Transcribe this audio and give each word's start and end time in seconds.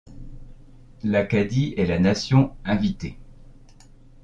L'Acadie 1.03 1.75
est 1.77 1.85
la 1.85 1.99
nation 1.99 2.55
invitée. 2.65 3.19